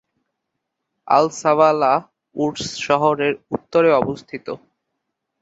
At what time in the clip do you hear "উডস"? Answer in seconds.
2.35-2.65